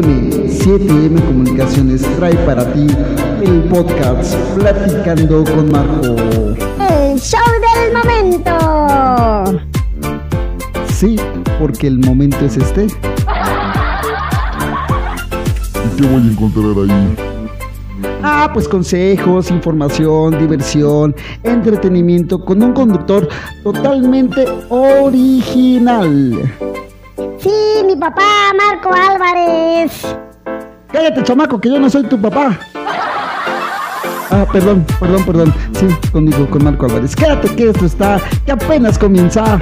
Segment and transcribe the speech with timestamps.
[0.00, 2.86] 7M Comunicaciones trae para ti
[3.42, 6.16] el podcast Platicando con Marco.
[6.88, 9.68] El show del momento.
[10.88, 11.16] Sí,
[11.58, 12.84] porque el momento es este.
[12.84, 12.88] ¿Y
[15.98, 17.14] qué voy a encontrar ahí?
[18.22, 23.28] Ah, pues consejos, información, diversión, entretenimiento con un conductor
[23.62, 26.50] totalmente original.
[27.38, 30.16] Sí, mi papá, Marco Álvarez.
[30.92, 32.58] Cállate, chamaco, que yo no soy tu papá.
[34.30, 35.54] Ah, perdón, perdón, perdón.
[35.72, 37.14] Sí, conmigo, con Marco Álvarez.
[37.14, 39.58] Quédate que esto está, que apenas comienza.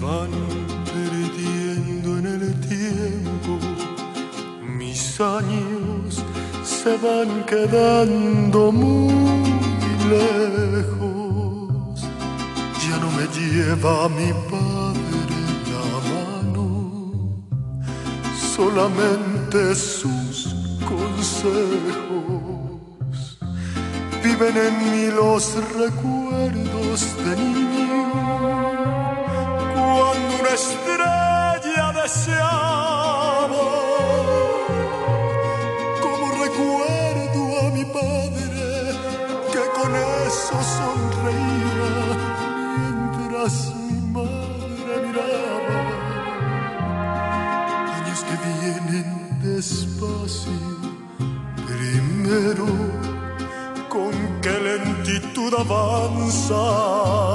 [0.00, 0.30] Van
[0.84, 3.58] perdiendo en el tiempo,
[4.62, 6.22] mis años
[6.64, 9.12] se van quedando muy
[10.10, 12.00] lejos.
[12.86, 15.38] Ya no me lleva mi padre
[15.72, 16.66] la mano,
[18.54, 20.54] solamente sus
[20.88, 22.06] consejos.
[24.22, 27.65] Viven en mí los recuerdos de una
[30.56, 33.66] estrella deseaba.
[36.04, 38.64] Como recuerdo a mi padre
[39.52, 39.90] que con
[40.26, 41.92] eso sonreía
[42.78, 43.52] mientras
[43.86, 45.80] mi madre miraba.
[47.96, 49.08] Años que vienen
[49.42, 50.64] despacio,
[51.70, 52.68] primero
[53.94, 57.25] con qué lentitud avanza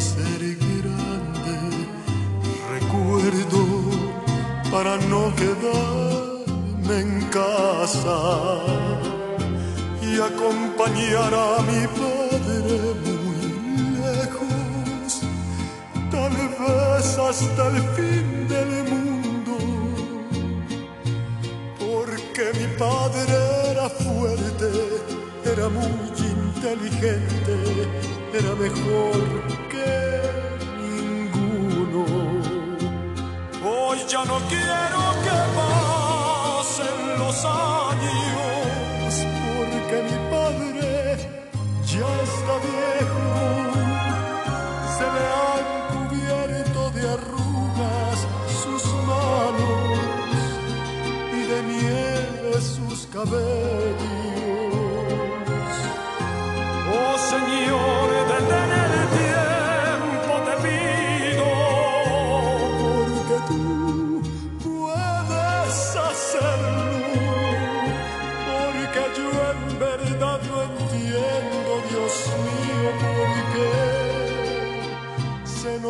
[0.00, 1.56] ser grande.
[2.70, 3.62] Recuerdo
[4.70, 8.60] para no quedarme en casa
[10.02, 13.42] y acompañar a mi padre muy
[14.02, 15.22] lejos,
[16.10, 19.56] tal vez hasta el fin del mundo,
[21.78, 23.36] porque mi padre
[23.70, 24.70] era fuerte,
[25.44, 27.54] era muy inteligente,
[28.32, 29.63] era mejor
[34.08, 39.14] ya no quiero que pasen los años,
[39.56, 41.16] porque mi padre
[41.86, 43.28] ya está viejo,
[44.96, 48.18] se le han cubierto de arrugas
[48.62, 49.98] sus manos
[51.32, 54.23] y de nieve sus cabellos.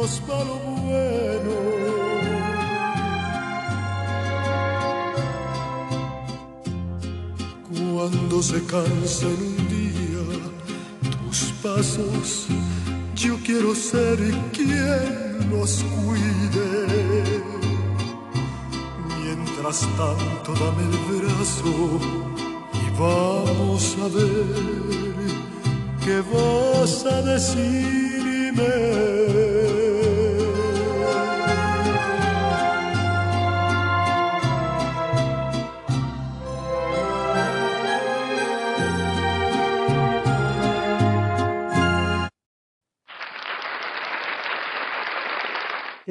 [0.05, 0.57] Nos va lo
[0.87, 1.55] bueno.
[7.95, 10.25] Cuando se cansen un día
[11.15, 12.47] tus pasos,
[13.15, 14.19] yo quiero ser
[14.53, 16.73] quien los cuide.
[19.23, 21.75] Mientras tanto, dame el brazo
[22.83, 25.15] y vamos a ver
[26.05, 28.25] qué vas a decirme.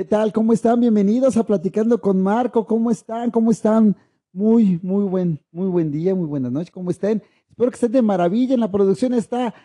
[0.03, 0.33] ¿Qué tal?
[0.33, 0.81] ¿Cómo están?
[0.81, 2.65] Bienvenidos a Platicando con Marco.
[2.65, 3.31] ¿Cómo están?
[3.31, 3.95] ¿Cómo están?
[4.33, 6.71] Muy, muy buen, muy buen día, muy buenas noches.
[6.71, 7.23] ¿Cómo estén?
[7.49, 8.53] Espero que estén de maravilla.
[8.53, 9.55] En la producción está.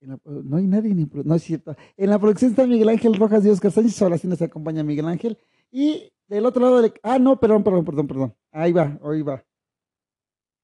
[0.00, 1.74] no hay nadie, ni, no es cierto.
[1.96, 4.00] En la producción está Miguel Ángel Rojas y Oscar Sánchez.
[4.00, 5.36] Ahora sí nos acompaña Miguel Ángel.
[5.72, 8.34] Y del otro lado, ah, no, perdón, perdón, perdón, perdón.
[8.52, 9.44] Ahí va, ahí va.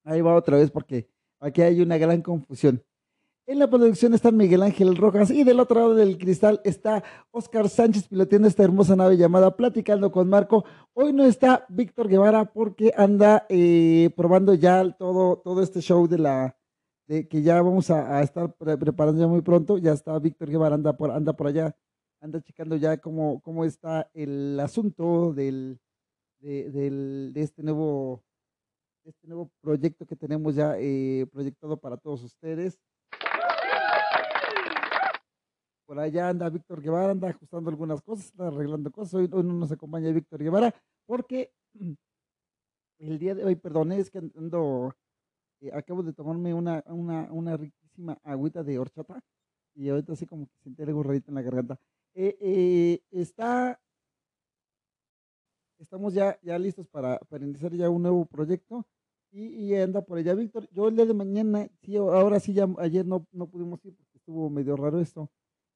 [0.05, 2.81] Ahí va otra vez porque aquí hay una gran confusión.
[3.45, 7.67] En la producción está Miguel Ángel Rojas y del otro lado del cristal está Oscar
[7.67, 10.63] Sánchez piloteando esta hermosa nave llamada Platicando con Marco.
[10.93, 16.19] Hoy no está Víctor Guevara porque anda eh, probando ya todo, todo este show de
[16.19, 16.57] la
[17.05, 19.77] de que ya vamos a, estar preparando ya muy pronto.
[19.77, 21.75] Ya está Víctor Guevara, anda por, anda por allá,
[22.21, 25.81] anda checando ya cómo, cómo está el asunto del,
[26.39, 28.23] de, del, de este nuevo
[29.03, 32.79] este nuevo proyecto que tenemos ya eh, proyectado para todos ustedes.
[35.93, 39.13] Por allá anda Víctor Guevara, anda ajustando algunas cosas, está arreglando cosas.
[39.13, 40.73] Hoy, no nos acompaña Víctor Guevara
[41.05, 41.53] porque
[42.97, 44.95] el día de hoy, perdón, es que ando,
[45.61, 49.23] eh, acabo de tomarme una, una, una, riquísima agüita de horchata
[49.75, 51.79] y ahorita así como que siente algo rarito en la garganta.
[52.15, 53.79] Eh, eh, está,
[55.77, 58.87] estamos ya, ya listos para, para iniciar ya un nuevo proyecto
[59.31, 60.67] y, y, anda por allá Víctor.
[60.71, 64.17] Yo el día de mañana, sí, ahora sí, ya ayer no, no pudimos ir porque
[64.17, 65.29] estuvo medio raro esto.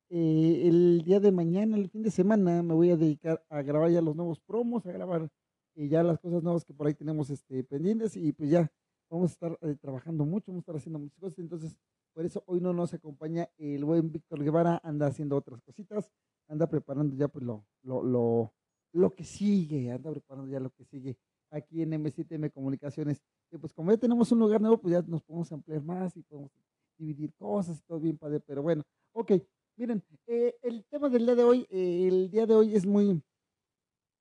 [0.10, 3.92] Eh, el día de mañana, el fin de semana, me voy a dedicar a grabar
[3.92, 5.30] ya los nuevos promos, a grabar
[5.76, 8.72] eh, ya las cosas nuevas que por ahí tenemos este, pendientes y pues ya
[9.10, 11.40] vamos a estar eh, trabajando mucho, vamos a estar haciendo muchas cosas.
[11.40, 11.78] Entonces,
[12.14, 16.10] por eso hoy no nos acompaña el buen Víctor Guevara, anda haciendo otras cositas,
[16.48, 18.54] anda preparando ya pues lo, lo, lo,
[18.94, 21.18] lo que sigue, anda preparando ya lo que sigue
[21.52, 23.22] aquí en M7M Comunicaciones.
[23.52, 26.24] Y pues como ya tenemos un lugar nuevo, pues ya nos podemos ampliar más y
[26.24, 26.52] podemos
[26.98, 28.40] dividir cosas y todo bien padre.
[28.40, 28.84] Pero bueno,
[29.14, 29.34] ok,
[29.78, 33.22] Miren, eh, el tema del día de hoy, eh, el día de hoy es muy,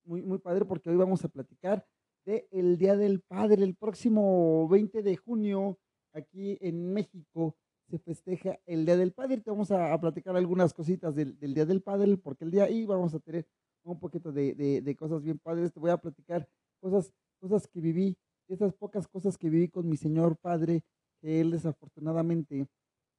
[0.04, 1.86] muy, muy padre porque hoy vamos a platicar
[2.26, 3.64] del el Día del Padre.
[3.64, 5.78] El próximo 20 de junio,
[6.12, 7.56] aquí en México,
[7.88, 9.40] se festeja el Día del Padre.
[9.40, 13.14] Te vamos a, platicar algunas cositas del, Día del Padre, porque el día ahí vamos
[13.14, 13.48] a tener
[13.82, 15.72] un poquito de, cosas bien padres.
[15.72, 16.46] Te voy a platicar
[16.82, 18.14] cosas, cosas que viví,
[18.48, 20.82] esas pocas cosas que viví con mi señor padre,
[21.22, 22.68] que él desafortunadamente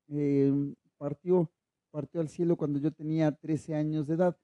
[0.09, 1.49] eh, partió
[1.91, 4.37] partió al cielo cuando yo tenía 13 años de edad.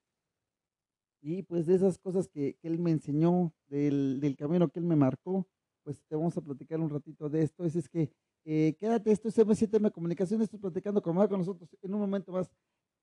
[1.22, 4.96] Y pues de esas cosas que, él me enseñó, del, del, camino que él me
[4.96, 5.48] marcó,
[5.84, 7.64] pues te vamos a platicar un ratito de esto.
[7.64, 8.12] Es, es que
[8.46, 12.50] eh, quédate, esto es M7M Comunicaciones, estoy platicando con con nosotros en un momento más.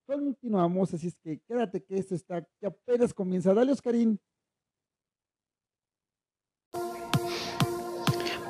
[0.06, 3.54] Continuamos, así es que quédate que esto está, que apenas comienza.
[3.54, 4.20] Dale, Oscarín.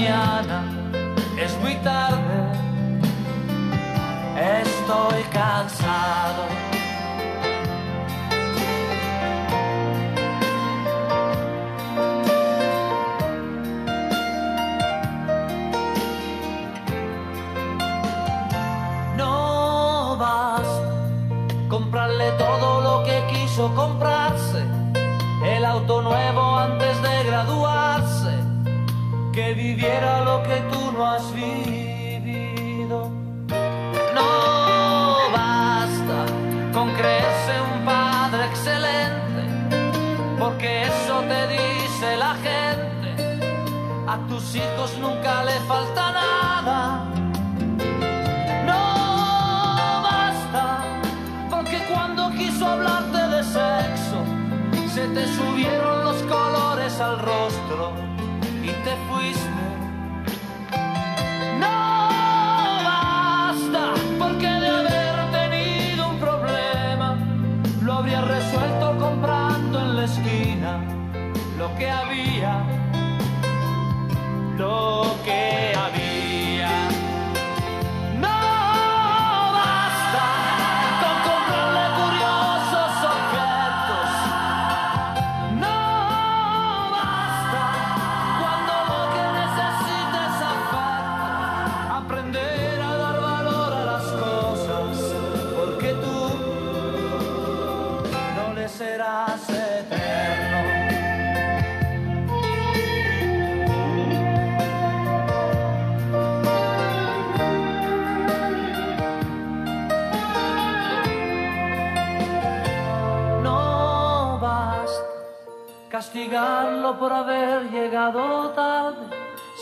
[0.00, 0.64] mañana,
[1.38, 2.52] es muy tarde,
[4.62, 6.59] estoy cansado.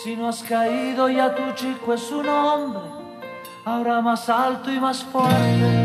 [0.08, 2.80] Si no has caído ya tu chico es un hombre,
[3.66, 5.77] ahora más alto y más fuerte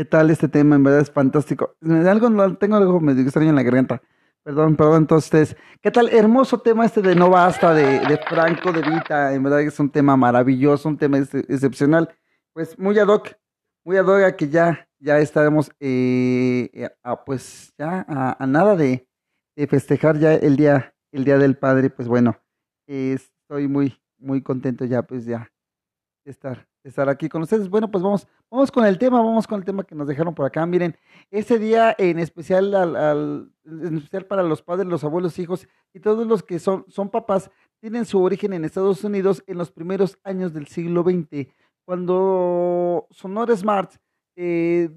[0.00, 0.76] ¿Qué tal este tema?
[0.76, 1.76] En verdad es fantástico.
[1.78, 4.00] Tengo algo medio extraño en la garganta.
[4.42, 6.08] Perdón, perdón, entonces, ¿qué tal?
[6.08, 9.34] Hermoso tema este de No Basta, de, Franco de Vita.
[9.34, 12.08] En verdad es un tema maravilloso, un tema ex- excepcional.
[12.54, 13.36] Pues muy ad hoc,
[13.84, 18.76] muy ad hoc a que ya, ya estaremos, eh, eh, a, pues ya a, nada
[18.76, 19.06] de,
[19.68, 21.90] festejar ya el día, el día del Padre.
[21.90, 22.38] Pues bueno,
[22.86, 25.52] eh, estoy muy, muy contento ya, pues ya
[26.24, 27.68] estar, estar aquí con ustedes.
[27.68, 30.46] Bueno, pues vamos, vamos con el tema, vamos con el tema que nos dejaron por
[30.46, 30.64] acá.
[30.66, 30.96] Miren,
[31.30, 36.00] ese día en especial al, al- en especial para los padres, los abuelos, hijos y
[36.00, 37.50] todos los que son, son papás,
[37.80, 41.48] tienen su origen en Estados Unidos en los primeros años del siglo XX,
[41.84, 43.92] cuando Sonora Smart,
[44.36, 44.88] eh,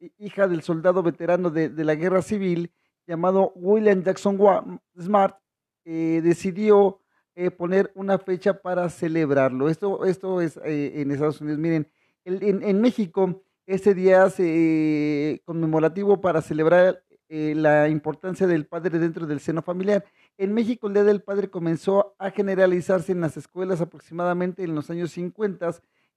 [0.00, 2.72] hi- hija del soldado veterano de, de la guerra civil,
[3.06, 5.36] llamado William Jackson Smart,
[5.84, 7.00] eh, decidió
[7.38, 9.68] eh, poner una fecha para celebrarlo.
[9.68, 11.58] Esto, esto es eh, en Estados Unidos.
[11.60, 11.88] Miren,
[12.24, 18.98] el- en, en México, ese día se, conmemorativo para celebrar eh, la importancia del padre
[18.98, 20.04] dentro del seno familiar.
[20.36, 24.90] En México, el Día del Padre comenzó a generalizarse en las escuelas aproximadamente en los
[24.90, 25.70] años 50.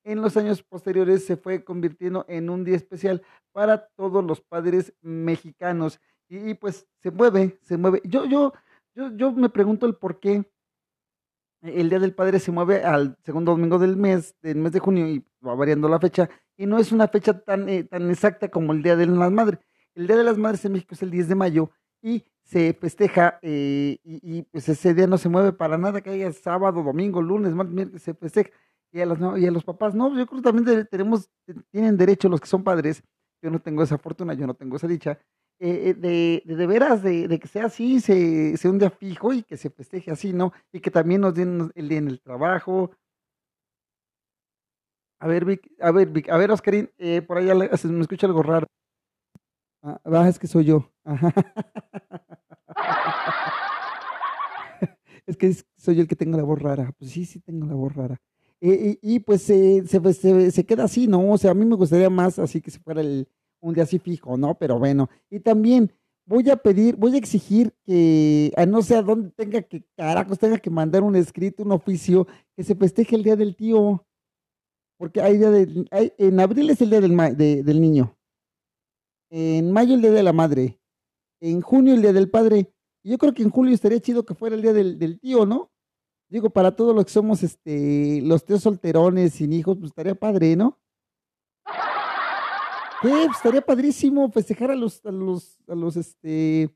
[0.03, 4.93] En los años posteriores se fue convirtiendo en un día especial para todos los padres
[5.01, 5.99] mexicanos.
[6.29, 8.01] Y, y, pues se mueve, se mueve.
[8.05, 8.53] Yo, yo,
[8.95, 10.45] yo, yo me pregunto el por qué
[11.61, 15.07] el Día del Padre se mueve al segundo domingo del mes, del mes de junio,
[15.07, 18.73] y va variando la fecha, y no es una fecha tan, eh, tan exacta como
[18.73, 19.59] el Día de las Madres.
[19.95, 23.39] El Día de las Madres en México es el 10 de mayo y se festeja,
[23.41, 27.53] eh, y, pues ese día no se mueve para nada, que haya sábado, domingo, lunes,
[27.53, 28.49] martes, miércoles, se festeja.
[28.91, 31.29] Y a, los, y a los papás, no, yo creo que también tenemos,
[31.69, 33.03] tienen derecho los que son padres,
[33.41, 35.17] yo no tengo esa fortuna, yo no tengo esa dicha,
[35.63, 39.31] eh, eh, de, de, veras, de, de que sea así, se, sea un día fijo
[39.31, 40.53] y que se festeje así, ¿no?
[40.73, 42.89] Y que también nos den el día en el trabajo.
[45.19, 48.25] A ver, Vic, a ver, Vic, a ver, Oscarín, eh, por ahí se me escucha
[48.25, 48.65] algo raro.
[49.83, 50.91] Ah, es que soy yo.
[55.27, 56.91] Es que soy el que tengo la voz rara.
[56.97, 58.19] Pues sí, sí tengo la voz rara.
[58.59, 61.31] Eh, y, pues se, se, se queda así, ¿no?
[61.31, 63.27] O sea, a mí me gustaría más así que se fuera el,
[63.61, 64.55] un día así fijo, ¿no?
[64.57, 65.91] Pero bueno, y también
[66.25, 70.39] voy a pedir, voy a exigir que, a no sé a dónde tenga que, carajos,
[70.39, 74.05] tenga que mandar un escrito, un oficio, que se festeje el día del tío,
[74.97, 78.15] porque hay día de, hay, en abril es el día del, de- del niño,
[79.29, 80.79] en mayo el día de la madre,
[81.41, 82.71] en junio el día del padre,
[83.03, 85.71] yo creo que en julio estaría chido que fuera el día del, del tío, ¿no?
[86.29, 90.55] Digo, para todos los que somos, este, los tíos solterones sin hijos, pues estaría padre,
[90.55, 90.79] ¿no?
[93.01, 96.69] Pues estaría padrísimo festejar a los, a los, a los, este,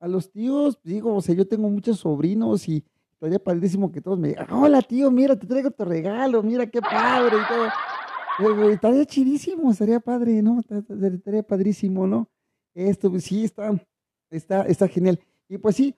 [0.00, 0.78] a los tíos.
[0.82, 4.82] Digo, o sea, yo tengo muchos sobrinos y estaría padrísimo que todos me digan, hola
[4.82, 8.70] tío, mira, te traigo tu regalo, mira qué padre y todo.
[8.70, 10.60] Estaría chidísimo, estaría padre, ¿no?
[10.60, 12.28] Estaría- padrísimo, ¿no?
[12.74, 13.72] Esto, pues, sí, está,
[14.30, 15.20] está, está genial.
[15.48, 15.94] Y pues sí,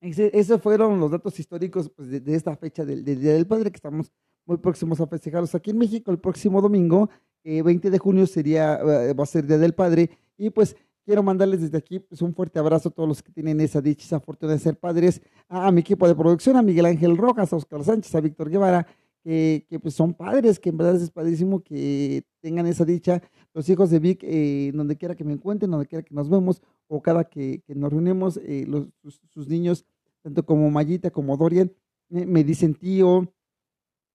[0.00, 3.70] esos fueron los datos históricos pues, de, de esta fecha del, del Día del Padre
[3.70, 4.12] que estamos
[4.46, 7.10] muy próximos a festejarlos aquí en México el próximo domingo,
[7.44, 11.22] eh, 20 de junio sería, eh, va a ser Día del Padre y pues quiero
[11.22, 14.20] mandarles desde aquí pues, un fuerte abrazo a todos los que tienen esa dicha, esa
[14.20, 17.56] fortuna de ser padres, a, a mi equipo de producción, a Miguel Ángel Rojas, a
[17.56, 18.86] Oscar Sánchez, a Víctor Guevara
[19.22, 23.22] que, que, pues son padres, que en verdad es padrísimo que tengan esa dicha.
[23.52, 26.62] Los hijos de Vic, eh, donde quiera que me encuentren, donde quiera que nos vemos,
[26.88, 29.84] o cada que, que nos reunimos, eh, los, sus, sus, niños,
[30.22, 31.72] tanto como Mayita como Dorian,
[32.08, 33.32] me dicen tío,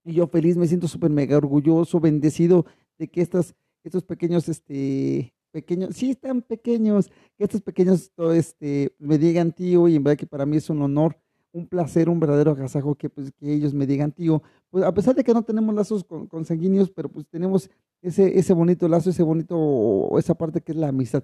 [0.03, 2.65] y yo feliz, me siento súper mega orgulloso, bendecido
[2.97, 9.17] de que estas, estos pequeños, este, pequeños, sí están pequeños, que estos pequeños este, me
[9.17, 11.17] digan tío, y en verdad que para mí es un honor,
[11.55, 14.43] un placer, un verdadero agasajo que, pues, que ellos me digan tío.
[14.69, 17.69] Pues a pesar de que no tenemos lazos con, con sanguíneos, pero pues tenemos
[18.01, 21.23] ese, ese bonito lazo, ese bonito, esa parte que es la amistad.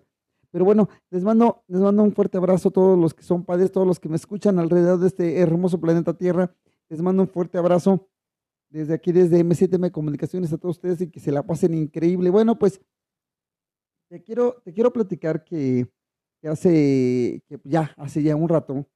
[0.51, 3.71] Pero bueno, les mando, les mando un fuerte abrazo a todos los que son padres,
[3.71, 6.53] todos los que me escuchan alrededor de este hermoso planeta Tierra.
[6.89, 8.09] Les mando un fuerte abrazo
[8.71, 12.29] desde aquí, desde M7M Comunicaciones a todos ustedes y que se la pasen increíble.
[12.29, 12.81] Bueno, pues
[14.09, 15.87] te quiero, te quiero platicar que,
[16.41, 18.87] que hace, que ya, hace ya un rato,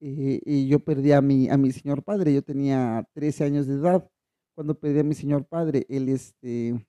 [0.00, 2.34] eh, y yo perdí a mi, a mi señor padre.
[2.34, 4.10] Yo tenía 13 años de edad
[4.54, 5.86] cuando perdí a mi señor padre.
[5.88, 6.86] Él este,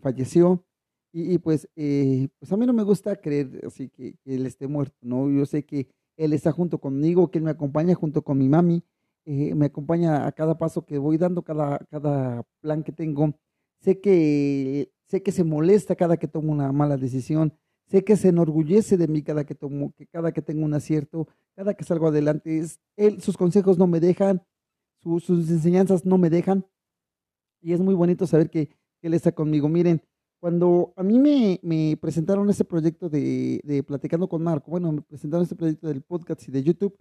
[0.00, 0.64] falleció.
[1.12, 4.46] Y, y pues, eh, pues a mí no me gusta creer así que, que, él
[4.46, 5.30] esté muerto, ¿no?
[5.30, 8.82] Yo sé que él está junto conmigo, que él me acompaña junto con mi mami,
[9.24, 13.34] eh, me acompaña a cada paso que voy dando, cada, cada plan que tengo.
[13.80, 17.54] Sé que, sé que se molesta cada que tomo una mala decisión,
[17.86, 21.28] sé que se enorgullece de mí cada que tomo, que cada que tengo un acierto,
[21.54, 22.64] cada que salgo adelante.
[22.96, 24.42] Él, sus consejos no me dejan,
[25.02, 26.66] su, sus enseñanzas no me dejan.
[27.60, 29.68] Y es muy bonito saber que, que él está conmigo.
[29.68, 30.02] Miren,
[30.40, 35.00] cuando a mí me, me presentaron este proyecto de, de, Platicando con Marco, bueno, me
[35.00, 36.96] presentaron este proyecto del podcast y de YouTube,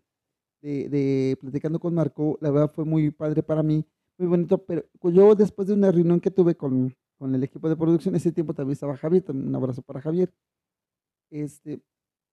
[0.62, 3.86] de, de, Platicando con Marco, la verdad fue muy padre para mí,
[4.18, 7.76] muy bonito, pero yo después de una reunión que tuve con, con el equipo de
[7.76, 10.32] producción, ese tiempo también estaba Javier, también un abrazo para Javier,
[11.32, 11.82] este,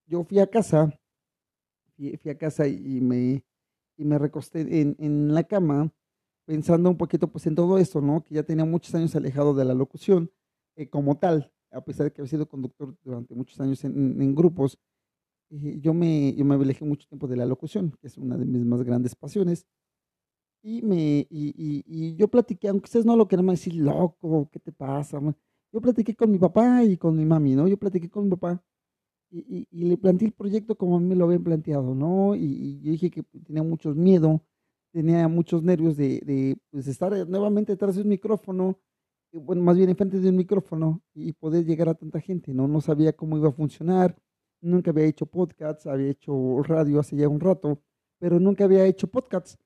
[0.06, 0.92] yo fui a casa,
[1.96, 3.44] fui, fui a casa y me,
[3.96, 5.92] y me recosté en, en la cama,
[6.46, 8.24] pensando un poquito pues en todo esto, ¿no?
[8.24, 10.30] Que ya tenía muchos años alejado de la locución,
[10.76, 14.34] eh, como tal, a pesar de que había sido conductor durante muchos años en, en
[14.34, 14.78] grupos,
[15.50, 18.44] eh, yo, me, yo me alejé mucho tiempo de la locución, que es una de
[18.44, 19.66] mis más grandes pasiones.
[20.62, 24.58] Y, me, y, y, y yo platiqué, aunque ustedes no lo quieran decir, loco, ¿qué
[24.58, 25.20] te pasa?
[25.72, 27.68] Yo platiqué con mi papá y con mi mami, ¿no?
[27.68, 28.62] Yo platiqué con mi papá
[29.30, 32.34] y, y le planteé el proyecto como a mí me lo habían planteado, ¿no?
[32.34, 34.42] Y, yo dije que tenía mucho miedo,
[34.92, 38.78] tenía muchos nervios de, de pues, estar nuevamente detrás de un micrófono,
[39.32, 42.68] bueno, más bien enfrente de un micrófono y poder llegar a tanta gente, ¿no?
[42.68, 44.16] No sabía cómo iba a funcionar,
[44.60, 47.80] nunca había hecho podcasts, había hecho radio hace ya un rato,
[48.18, 49.58] pero nunca había hecho podcasts.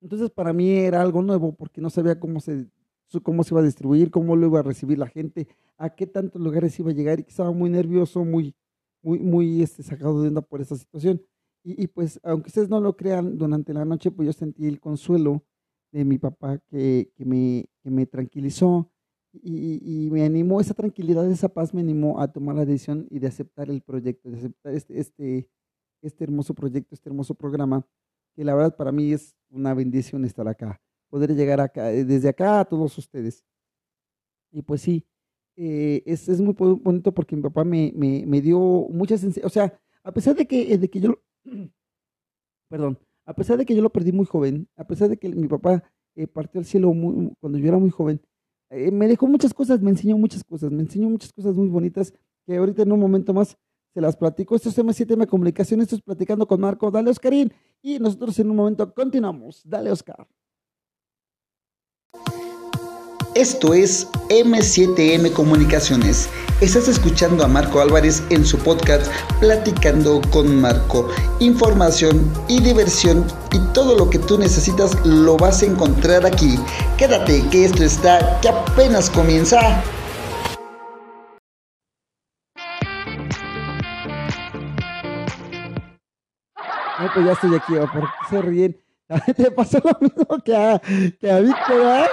[0.00, 2.68] Entonces para mí era algo nuevo porque no sabía cómo se,
[3.22, 6.40] cómo se iba a distribuir, cómo lo iba a recibir la gente, a qué tantos
[6.40, 8.54] lugares iba a llegar y estaba muy nervioso, muy,
[9.02, 11.22] muy, muy este, sacado de onda por esa situación.
[11.64, 14.80] Y, y pues aunque ustedes no lo crean, durante la noche pues yo sentí el
[14.80, 15.44] consuelo
[15.92, 18.90] de mi papá que, que, me, que me tranquilizó
[19.42, 23.26] y, me animó, esa tranquilidad, esa paz me animó a tomar la decisión y de
[23.28, 25.48] aceptar el proyecto, de aceptar este, este,
[26.02, 27.86] este hermoso proyecto, este hermoso programa,
[28.34, 32.60] que la verdad para mí es una bendición estar acá, poder llegar acá, desde acá
[32.60, 33.44] a todos ustedes.
[34.52, 35.06] Y pues sí,
[35.56, 38.58] eh, es, es, muy bonito porque mi papá me, me, me dio
[38.90, 41.22] muchas, o sea, a pesar de que, de que yo,
[42.68, 45.48] perdón, a pesar de que yo lo perdí muy joven, a pesar de que mi
[45.48, 45.82] papá
[46.14, 48.20] eh, partió al cielo muy, cuando yo era muy joven,
[48.70, 52.12] eh, me dejó muchas cosas, me enseñó muchas cosas, me enseñó muchas cosas muy bonitas
[52.46, 53.56] que ahorita en un momento más
[53.94, 54.56] se las platico.
[54.56, 56.90] Esto es M7M Comunicación, esto es Platicando con Marco.
[56.90, 57.52] Dale, Oscarín.
[57.80, 59.62] Y nosotros en un momento continuamos.
[59.64, 60.26] Dale, Oscar.
[63.36, 66.30] Esto es M7M Comunicaciones.
[66.62, 71.10] Estás escuchando a Marco Álvarez en su podcast Platicando con Marco.
[71.40, 76.58] Información y diversión y todo lo que tú necesitas lo vas a encontrar aquí.
[76.96, 79.84] Quédate que esto está que apenas comienza.
[86.98, 88.80] No, pues ya estoy aquí, ¿por qué se ríen?
[89.36, 90.80] Te pasó lo mismo que a,
[91.20, 92.06] que a Víctor, ¿eh?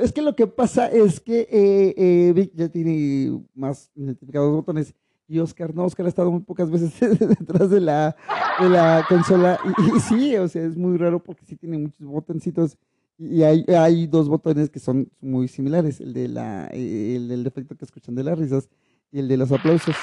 [0.00, 4.94] Es que lo que pasa es que eh, eh, Vic ya tiene más identificados botones
[5.28, 8.14] y Oscar no, Oscar ha estado muy pocas veces detrás de la,
[8.60, 12.76] de la consola y, sí, o sea, es muy raro porque sí tiene muchos botoncitos
[13.18, 17.74] y hay, hay dos botones que son muy similares, el de la el del efecto
[17.74, 18.68] que escuchan de las risas
[19.10, 19.96] y el de los aplausos.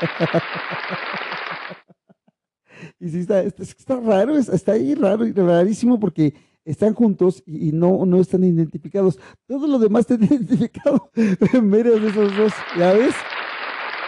[2.98, 6.32] y sí, está, está, está raro, está ahí raro rarísimo porque
[6.70, 9.18] están juntos y, no, no están identificados.
[9.46, 13.14] Todo lo demás está identificado en medio de esos dos, ¿ya ves?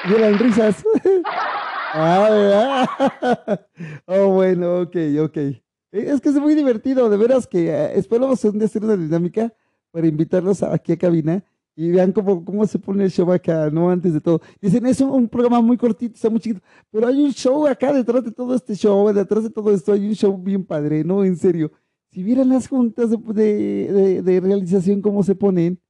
[0.08, 0.84] Y eran risas.
[1.94, 3.60] ah, ¿verdad?
[4.06, 5.36] oh, bueno, ok, ok.
[5.36, 5.60] Eh,
[5.92, 9.52] Es que es muy divertido, de veras que eh, esperamos un día hacer una dinámica
[9.90, 11.42] para invitarlos aquí a cabina
[11.74, 13.90] y vean cómo, cómo se pone el show acá, ¿no?
[13.90, 14.42] Antes de todo.
[14.60, 18.22] Dicen, es un programa muy cortito, está muy chiquito, pero hay un show acá detrás
[18.22, 21.24] de todo este show, detrás de todo esto hay un show bien padre, ¿no?
[21.24, 21.72] En serio.
[22.12, 25.80] Si vieran las juntas de, de- realización, cómo se ponen.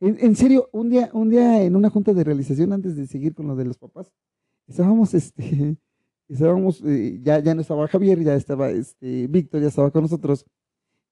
[0.00, 3.34] En, en serio, un día, un día en una junta de realización, antes de seguir
[3.34, 4.10] con lo de los papás,
[4.66, 5.76] estábamos, este,
[6.28, 10.46] estábamos, eh, ya, ya no estaba Javier, ya estaba este, Víctor, ya estaba con nosotros.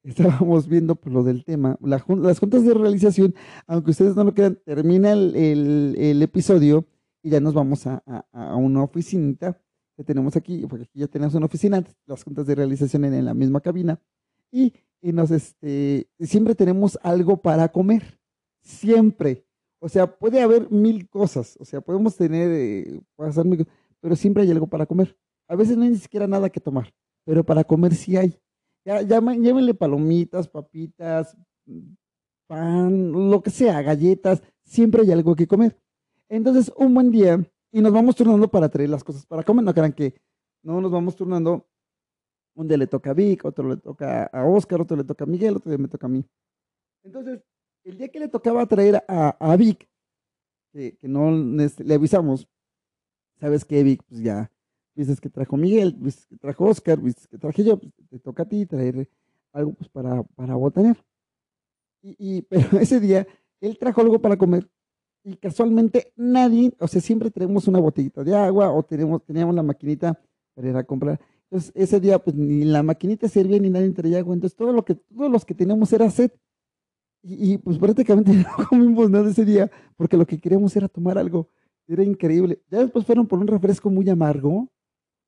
[0.05, 1.77] Estábamos viendo pues, lo del tema.
[1.83, 3.35] Las juntas de realización,
[3.67, 6.87] aunque ustedes no lo crean, termina el, el- episodio
[7.23, 9.61] y ya nos vamos a, a- una oficinita
[9.97, 13.35] que tenemos aquí, porque aquí ya tenemos una oficina, las juntas de realización en la
[13.35, 14.01] misma cabina.
[14.51, 18.19] Y, y nos, este, siempre tenemos algo para comer.
[18.63, 19.45] Siempre.
[19.81, 21.57] O sea, puede haber mil cosas.
[21.61, 25.17] O sea, podemos tener, eh, pasar mil cosas, pero siempre hay algo para comer.
[25.49, 26.93] A veces no hay ni siquiera nada que tomar,
[27.25, 28.39] pero para comer sí hay.
[28.85, 31.37] Llévenle palomitas, papitas,
[32.47, 35.79] pan, lo que sea, galletas, siempre hay algo que comer.
[36.29, 39.75] Entonces, un buen día, y nos vamos turnando para traer las cosas para comer, no
[39.75, 40.15] crean que
[40.63, 41.67] no nos vamos turnando.
[42.59, 45.27] Un día le toca a Vic, otro le toca a Oscar, otro le toca a
[45.29, 46.25] Miguel, otro día me toca a mí.
[47.05, 47.41] Entonces,
[47.85, 49.89] el día que le tocaba traer a, a Vic,
[50.73, 52.49] que, que no le avisamos,
[53.39, 54.03] ¿sabes qué, Vic?
[54.09, 54.51] Pues ya,
[54.97, 58.43] viste que trajo Miguel, viste que trajo Oscar, viste que traje yo, pues, te toca
[58.43, 59.09] a ti traer
[59.53, 60.97] algo pues para, para botanear.
[62.03, 63.27] Y, y, pero ese día,
[63.61, 64.69] él trajo algo para comer
[65.25, 69.63] y casualmente nadie, o sea, siempre tenemos una botellita de agua o tenemos, teníamos la
[69.63, 70.19] maquinita
[70.55, 71.21] para ir a comprar.
[71.51, 74.35] Entonces, ese día, pues ni la maquinita servía ni nadie traía agua.
[74.35, 76.31] Entonces, todo lo que, todos los que teníamos era sed.
[77.23, 81.49] Y, pues prácticamente no comimos nada ese día porque lo que queríamos era tomar algo.
[81.87, 82.61] Era increíble.
[82.71, 84.69] Ya después fueron por un refresco muy amargo,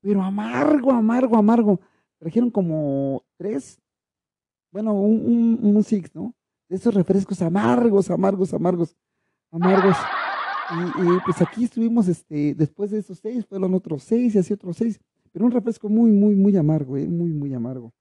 [0.02, 1.80] pero amargo, amargo, amargo.
[2.18, 3.80] Trajeron como tres,
[4.70, 6.34] bueno, un, un, un six, ¿no?
[6.68, 8.94] De esos refrescos amargos, amargos, amargos,
[9.50, 9.96] amargos.
[10.70, 14.52] Y, y, pues aquí estuvimos, este, después de esos seis, fueron otros seis y así
[14.52, 15.00] otros seis.
[15.32, 17.08] Pero un refresco muy, muy, muy amargo, ¿eh?
[17.08, 17.92] muy, muy amargo.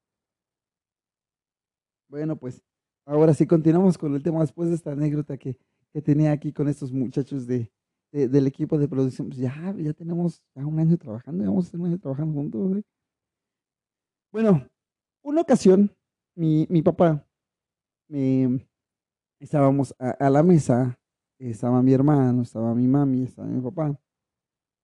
[2.07, 2.61] Bueno, pues
[3.05, 5.57] ahora sí continuamos con el tema después de esta anécdota que,
[5.93, 7.71] que tenía aquí con estos muchachos de,
[8.11, 9.27] de- del equipo de producción.
[9.29, 12.77] Pues ya, ya tenemos un año trabajando, ya vamos a un año trabajando juntos.
[12.77, 12.83] ¿eh?
[14.31, 14.67] Bueno,
[15.23, 15.91] una ocasión,
[16.35, 17.25] mi, mi papá,
[18.09, 18.67] me,
[19.39, 20.99] estábamos a, a la mesa,
[21.39, 23.99] estaba mi hermano, estaba mi mami, estaba mi papá.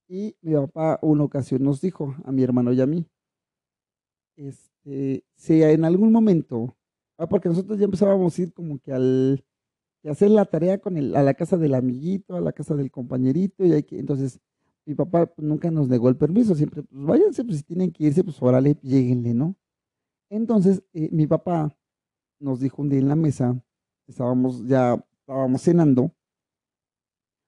[0.08, 3.08] Y mi papá una ocasión nos dijo a mi hermano y a mí,
[4.36, 6.76] este, si en algún momento,
[7.18, 9.44] ah, porque nosotros ya empezábamos a ir como que al,
[10.02, 12.92] que hacer la tarea con el, a la casa del amiguito, a la casa del
[12.92, 14.40] compañerito, y hay que, entonces
[14.86, 18.24] mi papá nunca nos negó el permiso, siempre, pues váyanse, pues si tienen que irse,
[18.24, 19.56] pues órale, lleguenle, ¿no?
[20.30, 21.76] Entonces, eh, mi papá
[22.40, 23.60] nos dijo un día en la mesa,
[24.08, 26.12] estábamos ya, estábamos cenando,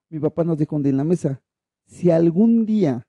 [0.09, 1.43] mi papá nos dijo un día en la mesa,
[1.87, 3.07] si algún día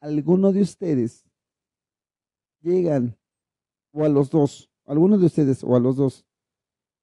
[0.00, 1.24] alguno de ustedes
[2.60, 3.16] llegan,
[3.92, 6.26] o a los dos, alguno de ustedes o a los dos,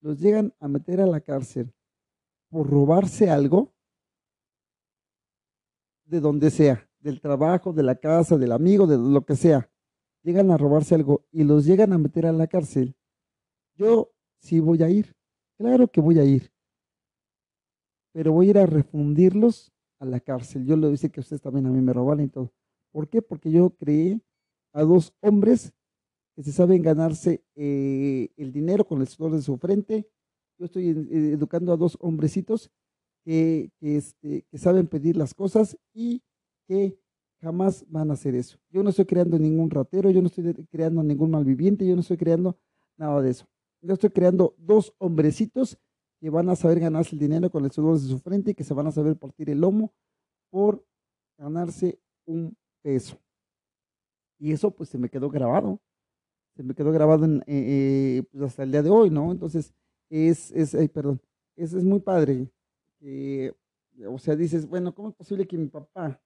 [0.01, 1.73] los llegan a meter a la cárcel
[2.49, 3.73] por robarse algo,
[6.05, 9.71] de donde sea, del trabajo, de la casa, del amigo, de lo que sea,
[10.23, 12.95] llegan a robarse algo y los llegan a meter a la cárcel,
[13.75, 15.15] yo sí voy a ir,
[15.57, 16.51] claro que voy a ir,
[18.11, 20.65] pero voy a ir a refundirlos a la cárcel.
[20.65, 22.51] Yo le dice que ustedes también a mí me roban y todo.
[22.91, 23.21] ¿Por qué?
[23.21, 24.19] Porque yo creé
[24.73, 25.73] a dos hombres
[26.35, 30.09] que se saben ganarse eh, el dinero con el sudor de su frente.
[30.57, 32.71] Yo estoy eh, educando a dos hombrecitos
[33.23, 36.23] que, este, que saben pedir las cosas y
[36.67, 36.97] que
[37.39, 38.57] jamás van a hacer eso.
[38.71, 42.17] Yo no estoy creando ningún ratero, yo no estoy creando ningún malviviente, yo no estoy
[42.17, 42.57] creando
[42.97, 43.45] nada de eso.
[43.81, 45.77] Yo estoy creando dos hombrecitos
[46.21, 48.63] que van a saber ganarse el dinero con el sudor de su frente y que
[48.63, 49.91] se van a saber partir el lomo
[50.51, 50.85] por
[51.35, 53.17] ganarse un peso.
[54.37, 55.81] Y eso pues se me quedó grabado,
[56.55, 59.31] se me quedó grabado eh, eh, pues, hasta el día de hoy, ¿no?
[59.31, 59.73] Entonces,
[60.11, 61.19] es, es ay, perdón,
[61.55, 62.51] es, es muy padre.
[64.07, 66.21] o sea, dices, bueno, ¿cómo es posible que mi papá,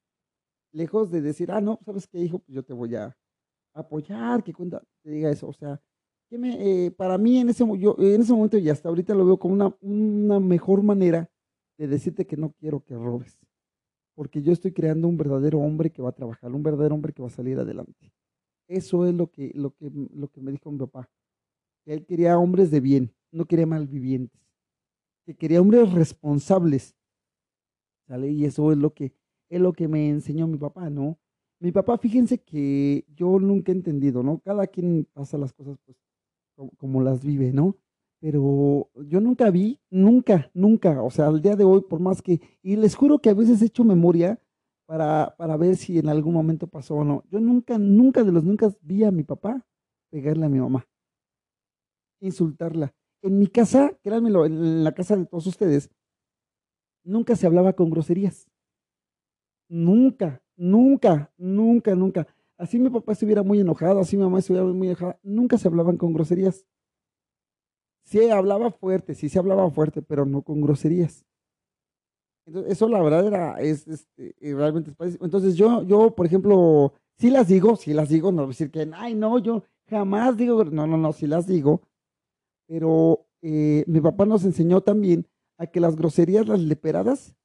[0.73, 2.39] lejos de decir, ah, no, ¿sabes qué, hijo?
[2.39, 3.15] Pues yo te voy a
[3.73, 5.81] apoyar, que cuenta, te diga eso, o sea,
[6.31, 10.83] eh, para mí en ese, momento y hasta ahorita lo veo como una, una mejor
[10.83, 11.29] manera
[11.77, 13.38] de decirte que no quiero que robes,
[14.15, 17.21] porque yo estoy creando un verdadero hombre que va a trabajar, un verdadero hombre que
[17.21, 18.11] va a salir adelante.
[18.67, 21.09] Eso es lo que, lo que, lo que me dijo mi papá,
[21.83, 24.41] que él quería hombres de bien, no quería malvivientes,
[25.25, 26.95] que quería hombres responsables,
[28.07, 28.31] ¿sale?
[28.31, 29.13] Y eso es lo que,
[29.49, 31.19] es lo que me enseñó mi papá, ¿no?
[31.59, 34.39] mi papá, fíjense que yo nunca he entendido, ¿no?
[34.39, 35.97] Cada quien pasa las cosas pues
[36.78, 37.78] como, las vive, ¿no?
[38.20, 42.41] Pero yo nunca vi, nunca, nunca, o sea, al día de hoy, por más que,
[42.63, 44.41] y les juro que a veces he hecho memoria
[44.86, 47.24] para, para ver si en algún momento pasó o no.
[47.30, 49.65] Yo nunca, nunca de los nunca vi a mi papá
[50.10, 50.88] pegarle a mi mamá,
[52.22, 52.94] insultarla.
[53.22, 55.89] En mi casa, créanmelo, en la casa de todos ustedes,
[57.04, 58.48] nunca se hablaba con groserías.
[59.70, 62.28] Nunca, nunca, nunca, nunca.
[62.58, 65.98] Así mi papá estuviera muy enojado, así mi mamá estuviera muy enojada, nunca se hablaban
[65.98, 66.65] con groserías.
[68.06, 71.26] Sí hablaba fuerte, sí se hablaba fuerte, pero no con groserías.
[72.46, 75.18] Entonces, eso la verdad era, es, este, eh, realmente es.
[75.22, 79.15] Entonces yo, yo, por ejemplo, sí las digo, sí las digo, no decir que, ay,
[79.15, 81.82] no, yo jamás digo, no, no, no, sí las digo,
[82.68, 87.36] pero eh, mi papá nos enseñó también a que las groserías, las leperadas,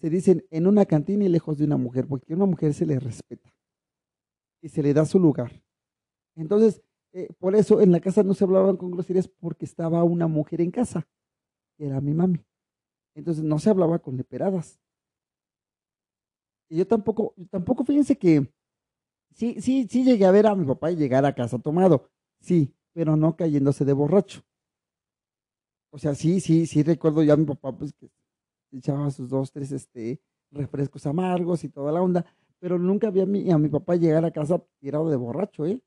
[0.00, 2.86] se dicen en una cantina y lejos de una mujer, porque a una mujer se
[2.86, 3.52] le respeta
[4.62, 5.62] y se le da su lugar.
[6.36, 10.28] Entonces, eh, por eso en la casa no se hablaban con groserías porque estaba una
[10.28, 11.06] mujer en casa,
[11.76, 12.44] que era mi mami.
[13.14, 14.80] Entonces no se hablaba con leperadas.
[16.70, 18.50] Y yo tampoco, tampoco fíjense que
[19.34, 22.08] sí, sí, sí llegué a ver a mi papá y llegar a casa tomado,
[22.40, 24.42] sí, pero no cayéndose de borracho.
[25.90, 28.10] O sea, sí, sí, sí recuerdo ya a mi papá, pues que
[28.72, 32.24] echaba sus dos, tres, este, refrescos amargos y toda la onda,
[32.62, 35.80] pero nunca vi a mi, a mi papá llegar a casa tirado de borracho, ¿eh?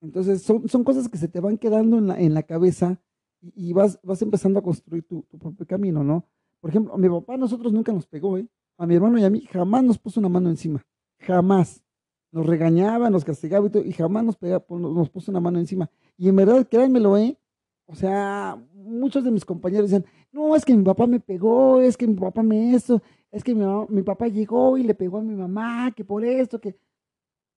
[0.00, 3.00] Entonces, son, son cosas que se te van quedando en la, en la cabeza
[3.40, 6.26] y, vas, vas empezando a construir tu, tu propio camino, ¿no?
[6.58, 8.48] Por ejemplo, a mi papá nosotros nunca nos pegó, ¿eh?
[8.76, 10.84] A mi hermano y a mí jamás nos puso una mano encima,
[11.20, 11.84] jamás.
[12.32, 15.88] Nos regañaba, nos castigaba y todo, y jamás nos, pegaba, nos puso una mano encima.
[16.16, 17.38] Y en verdad, créanmelo, ¿eh?
[17.86, 21.96] O sea, muchos de mis compañeros decían, no, es que mi papá me pegó, es
[21.96, 25.22] que mi papá me esto, es que mi, mi papá llegó y le pegó a
[25.22, 26.76] mi mamá, que por esto, que...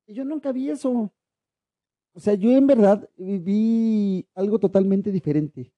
[0.07, 1.11] Yo nunca vi eso.
[2.13, 5.71] O sea, yo en verdad viví algo totalmente diferente.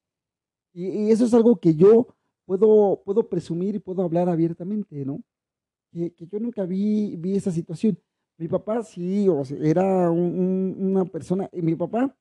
[0.74, 2.08] Y, y eso es algo que yo
[2.46, 5.22] puedo, puedo presumir y puedo hablar abiertamente, ¿no?
[5.92, 8.00] Que, que yo nunca vi, vi esa situación.
[8.38, 12.16] Mi papá sí, o sea, era un- un- una persona, y mi papá,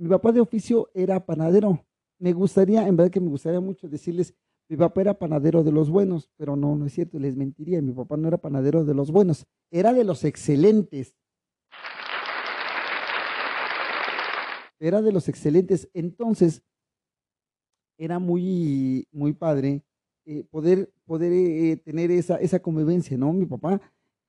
[0.00, 1.84] mi papá de oficio era panadero.
[2.18, 4.34] Me gustaría, en verdad que me gustaría mucho decirles,
[4.66, 7.92] mi papá era panadero de los buenos, pero no, no es cierto, les mentiría, mi
[7.92, 11.14] papá no era panadero de los buenos, era de los excelentes.
[14.78, 15.90] Era de los excelentes.
[15.92, 16.62] Entonces,
[17.98, 19.82] era muy, muy padre
[20.24, 23.34] eh, poder, poder eh, tener esa, esa convivencia, ¿no?
[23.34, 23.82] Mi papá,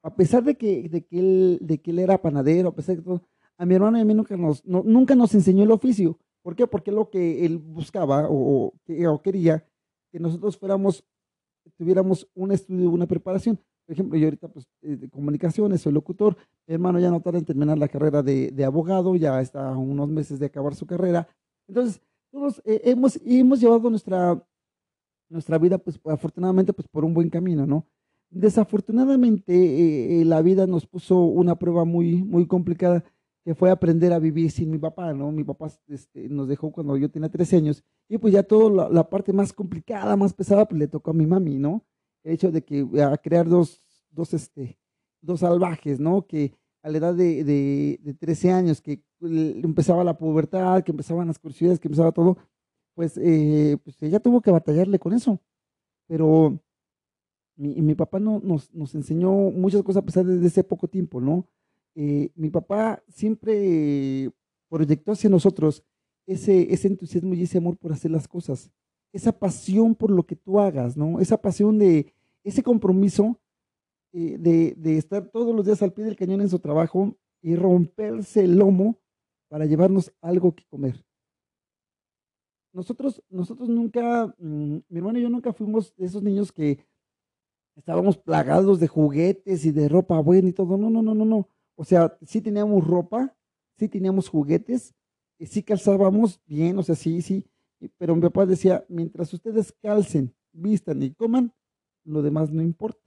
[0.04, 3.04] a pesar de que, de que, él, de que él era panadero, a pesar de
[3.04, 3.22] todo,
[3.62, 6.18] a mi hermano y a mí nunca nos, no- nunca nos enseñó el oficio.
[6.42, 6.66] ¿Por qué?
[6.66, 9.64] Porque lo que él buscaba o, o que- o quería
[10.12, 11.04] que nosotros fuéramos,
[11.78, 13.58] tuviéramos un estudio, una preparación.
[13.86, 16.36] Por ejemplo, yo ahorita pues eh, de comunicaciones, soy locutor,
[16.68, 19.78] mi hermano ya no tarda en terminar la carrera de, de abogado, ya está a
[19.78, 21.28] unos meses de acabar su carrera.
[21.68, 24.44] Entonces, todos eh, hemos, hemos llevado nuestra,
[25.30, 27.86] nuestra vida, pues afortunadamente, pues por un buen camino, ¿no?
[28.32, 33.04] Desafortunadamente, eh, eh, la vida nos puso una prueba muy, muy complicada,
[33.44, 35.32] que fue aprender a vivir sin mi papá, ¿no?
[35.32, 39.10] Mi papá este, nos dejó cuando yo tenía 13 años, y pues ya toda la,
[39.10, 41.86] parte más complicada, más pesada, pues le tocó a mi mami, ¿no?
[42.24, 44.78] El hecho de que a crear dos, dos, este,
[45.22, 46.28] dos salvajes, ¿no?
[46.28, 50.92] Que a la edad de, de, de 13 años, que eh, empezaba la pubertad, que
[50.92, 52.38] empezaban las curiosidades, que empezaba todo,
[52.94, 55.40] pues, eh, pues ella tuvo que batallarle con eso.
[56.08, 56.60] Pero
[57.56, 61.22] mi, mi papá no, nos, nos enseñó muchas cosas a pesar de ese poco tiempo,
[61.22, 61.48] ¿no?
[61.96, 64.32] Eh, mi papá siempre
[64.70, 65.84] proyectó hacia nosotros
[66.26, 68.72] ese, ese entusiasmo y ese amor por hacer las cosas,
[69.12, 71.20] esa pasión por lo que tú hagas, ¿no?
[71.20, 73.40] Esa pasión de, ese compromiso
[74.14, 77.56] eh, de, de estar todos los días al pie del cañón en su trabajo y
[77.56, 79.00] romperse el lomo
[79.50, 81.04] para llevarnos algo que comer.
[82.74, 86.86] Nosotros, nosotros nunca, mm, mi hermano y yo nunca fuimos de esos niños que
[87.76, 90.78] estábamos plagados de juguetes y de ropa buena y todo.
[90.78, 91.50] No, no, no, no, no.
[91.76, 93.36] O sea, sí teníamos ropa,
[93.78, 94.94] sí teníamos juguetes,
[95.40, 97.46] sí calzábamos bien, o sea, sí, sí.
[97.98, 101.54] Pero mi papá decía, mientras ustedes calcen, vistan y coman,
[102.04, 103.00] lo demás no importa.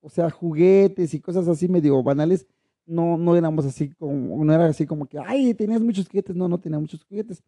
[0.00, 2.46] O sea, juguetes y cosas así medio banales,
[2.86, 6.34] no, no éramos así como, no era así como que, ay, tenías muchos juguetes.
[6.34, 7.42] No, no tenía muchos juguetes.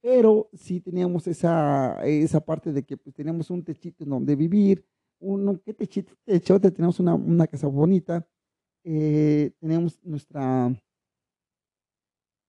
[0.00, 4.84] Pero sí teníamos esa, esa parte de que pues, teníamos un techito en donde vivir,
[5.20, 6.14] uno, ¿qué techito?
[6.24, 8.26] Techote, teníamos una, una casa bonita,
[8.84, 10.72] eh, teníamos nuestra,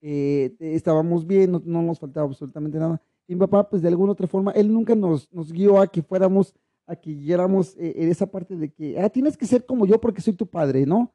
[0.01, 3.01] eh, estábamos bien, no, no nos faltaba absolutamente nada.
[3.27, 6.01] Y mi papá, pues de alguna otra forma, él nunca nos, nos guió a que
[6.01, 6.53] fuéramos,
[6.85, 9.99] a que guiáramos eh, en esa parte de que, ah, tienes que ser como yo
[10.01, 11.13] porque soy tu padre, ¿no?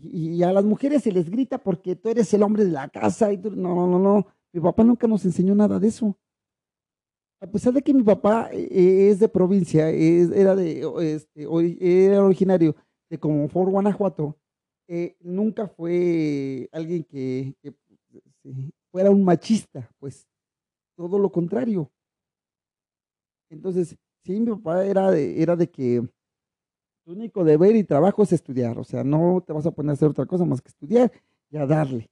[0.00, 3.32] Y, a las mujeres se les grita porque tú eres el hombre de la casa.
[3.32, 4.26] Y tú- no, no, no, no.
[4.52, 6.16] Mi papá nunca nos enseñó nada de eso.
[7.40, 10.82] A pesar de que mi papá eh, es de provincia, es- era, de,
[11.14, 11.46] este,
[12.10, 12.76] era originario
[13.10, 14.36] de Comonfort, Guanajuato,
[14.88, 17.54] eh, nunca fue alguien que,
[18.90, 20.26] fuera un machista, pues
[20.96, 21.90] todo lo contrario.
[23.50, 26.02] Entonces, sí, mi papá era de, era de que
[27.04, 29.92] tu único deber y trabajo es estudiar, o sea, no te vas a poner a
[29.92, 31.12] hacer otra cosa más que estudiar
[31.50, 32.10] y a darle.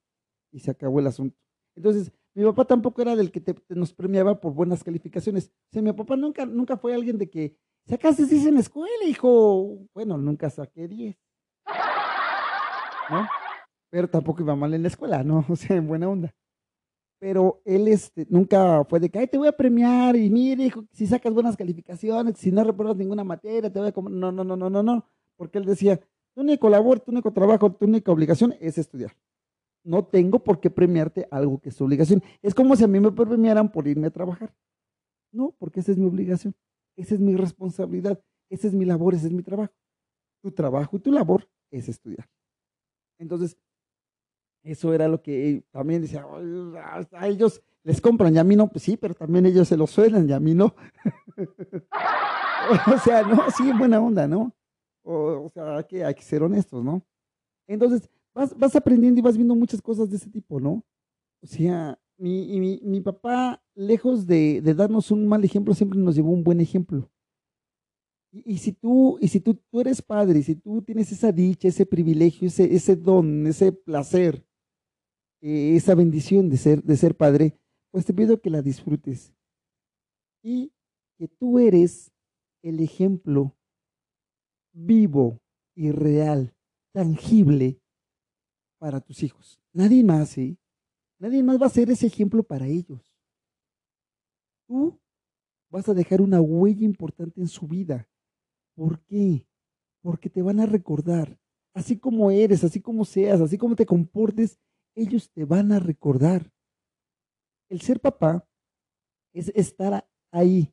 [0.53, 1.37] Y se acabó el asunto.
[1.75, 5.51] Entonces, mi papá tampoco era del que te, te nos premiaba por buenas calificaciones.
[5.71, 9.05] O sea, mi papá nunca, nunca fue alguien de que sacaste 10 en la escuela,
[9.07, 9.79] hijo.
[9.95, 11.17] Bueno, nunca saqué 10.
[13.11, 13.27] ¿No?
[13.90, 15.45] Pero tampoco iba mal en la escuela, ¿no?
[15.49, 16.35] O sea, en buena onda.
[17.19, 21.07] Pero él este, nunca fue de que, te voy a premiar y mire, hijo, si
[21.07, 24.12] sacas buenas calificaciones, si no repruebas ninguna materia, te voy a comer.
[24.12, 25.07] No, no, no, no, no, no.
[25.37, 25.99] Porque él decía,
[26.35, 29.16] tu único labor, tu único trabajo, tu única obligación es estudiar.
[29.83, 32.23] No tengo por qué premiarte algo que es tu obligación.
[32.42, 34.53] Es como si a mí me premiaran por irme a trabajar.
[35.33, 36.55] No, porque esa es mi obligación.
[36.97, 38.21] Esa es mi responsabilidad.
[38.51, 39.73] Esa es mi labor, ese es mi trabajo.
[40.42, 42.29] Tu trabajo y tu labor es estudiar.
[43.18, 43.57] Entonces,
[44.62, 46.26] eso era lo que también decía,
[46.85, 49.76] "Ay, a ellos les compran y a mí no, pues sí, pero también ellos se
[49.76, 50.74] lo suenan y a mí no.
[52.94, 54.52] o sea, no, sí, buena onda, ¿no?
[55.05, 57.07] O, o sea, hay que, hay que ser honestos, ¿no?
[57.68, 60.85] Entonces, vas, vas aprendiendo y vas viendo muchas cosas de ese tipo, ¿no?
[61.42, 66.31] O sea, mi, mi, mi papá, lejos de darnos un mal ejemplo, siempre nos llevó
[66.33, 67.09] un buen ejemplo.
[68.44, 71.87] Y, si tú, y si tú, tú eres padre, si tú tienes esa dicha, ese
[71.87, 74.44] privilegio, ese, ese don, ese placer,
[75.40, 77.59] eh, esa bendición de ser, de ser padre,
[77.90, 79.33] pues te pido que la disfrutes.
[80.42, 80.72] Y
[81.16, 82.12] que tú eres
[82.62, 83.57] el ejemplo
[84.72, 85.40] vivo
[85.75, 86.55] y real,
[86.92, 87.81] tangible
[88.79, 89.61] para tus hijos.
[89.72, 90.59] Nadie más, ¿eh?
[91.18, 93.01] Nadie más va a ser ese ejemplo para ellos.
[94.66, 94.99] Tú
[95.70, 98.09] vas a dejar una huella importante en su vida.
[98.77, 99.47] ¿Por qué?
[100.03, 101.39] Porque te van a recordar.
[101.75, 104.59] Así como eres, así como seas, así como te comportes,
[104.95, 106.53] ellos te van a recordar.
[107.69, 108.47] El ser papá
[109.33, 110.73] es estar ahí,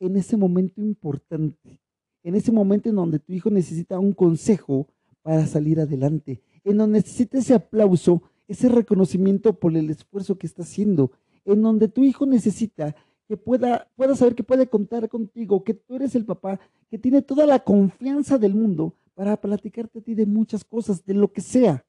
[0.00, 1.80] en ese momento importante,
[2.22, 4.88] en ese momento en donde tu hijo necesita un consejo
[5.22, 10.62] para salir adelante, en donde necesita ese aplauso, ese reconocimiento por el esfuerzo que está
[10.62, 11.12] haciendo,
[11.44, 12.94] en donde tu hijo necesita
[13.28, 16.60] que pueda, pueda saber que puede contar contigo, que tú eres el papá,
[16.90, 21.14] que tiene toda la confianza del mundo para platicarte a ti de muchas cosas, de
[21.14, 21.86] lo que sea,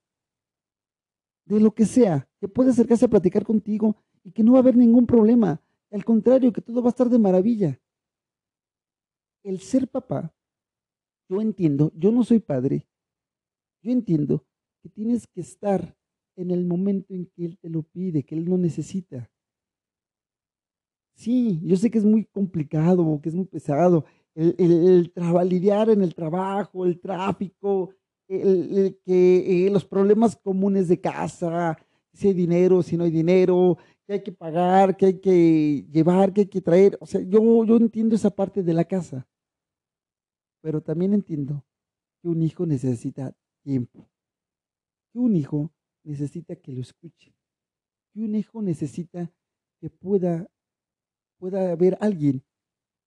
[1.46, 4.62] de lo que sea, que puede acercarse a platicar contigo y que no va a
[4.62, 5.62] haber ningún problema.
[5.92, 7.80] Al contrario, que todo va a estar de maravilla.
[9.44, 10.34] El ser papá,
[11.30, 12.88] yo entiendo, yo no soy padre,
[13.82, 14.46] yo entiendo
[14.82, 15.96] que tienes que estar
[16.36, 19.32] en el momento en que él te lo pide, que él lo necesita.
[21.16, 26.14] Sí, yo sé que es muy complicado, que es muy pesado, el, el, en el
[26.14, 27.92] trabajo, el tráfico,
[28.28, 31.78] el, el que eh, los problemas comunes de casa,
[32.14, 36.34] si hay dinero, si no hay dinero, que hay que pagar, que hay que llevar,
[36.34, 36.98] que hay que traer.
[37.00, 39.28] O sea, yo, yo entiendo esa parte de la casa,
[40.62, 41.66] pero también entiendo
[42.22, 44.10] que un hijo necesita tiempo,
[45.12, 45.72] que un hijo
[46.04, 47.34] necesita que lo escuche,
[48.14, 49.32] que un hijo necesita
[49.80, 50.50] que pueda,
[51.38, 52.44] pueda haber alguien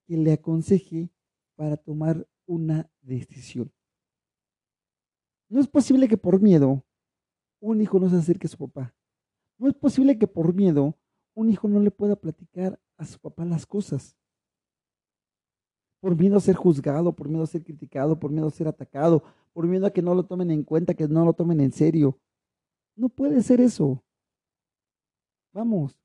[0.05, 1.09] que le aconseje
[1.55, 3.71] para tomar una decisión.
[5.49, 6.85] No es posible que por miedo
[7.59, 8.95] un hijo no se acerque a su papá.
[9.57, 10.97] No es posible que por miedo
[11.33, 14.15] un hijo no le pueda platicar a su papá las cosas.
[15.99, 19.23] Por miedo a ser juzgado, por miedo a ser criticado, por miedo a ser atacado,
[19.53, 22.19] por miedo a que no lo tomen en cuenta, que no lo tomen en serio.
[22.95, 24.03] No puede ser eso.
[25.51, 25.99] Vamos,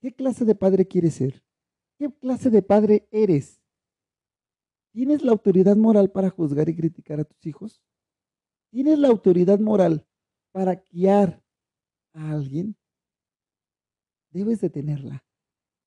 [0.00, 1.42] ¿qué clase de padre quieres ser?
[1.98, 3.60] ¿Qué clase de padre eres?
[4.92, 7.82] ¿Tienes la autoridad moral para juzgar y criticar a tus hijos?
[8.70, 10.06] ¿Tienes la autoridad moral
[10.52, 11.42] para guiar
[12.12, 12.76] a alguien?
[14.30, 15.24] Debes de tenerla.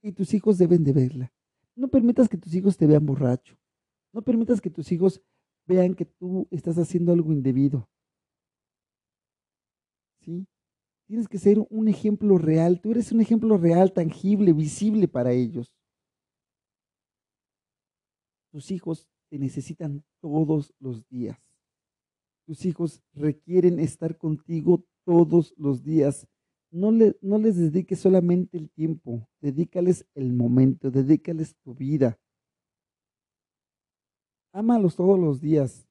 [0.02, 1.34] Y tus hijos deben de verla.
[1.76, 3.58] No permitas que tus hijos te vean borracho.
[4.12, 5.22] No permitas que tus hijos
[5.66, 7.90] vean que tú estás haciendo algo indebido.
[10.20, 10.46] ¿Sí?
[11.08, 12.82] Tienes que ser un ejemplo real.
[12.82, 15.74] Tú eres un ejemplo real, tangible, visible para ellos.
[18.52, 21.40] Tus hijos te necesitan todos los días.
[22.46, 26.28] Tus hijos requieren estar contigo todos los días.
[26.70, 32.20] No, no les dediques solamente el tiempo, dedícales el momento, dedícales tu vida.
[34.54, 35.88] Ámalos todos los días.